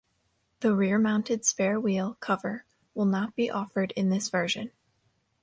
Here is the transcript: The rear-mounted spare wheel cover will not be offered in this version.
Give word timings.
The 0.61 0.73
rear-mounted 0.73 1.45
spare 1.45 1.79
wheel 1.79 2.17
cover 2.21 2.65
will 2.95 3.05
not 3.05 3.35
be 3.35 3.51
offered 3.51 3.91
in 3.91 4.09
this 4.09 4.29
version. 4.29 4.71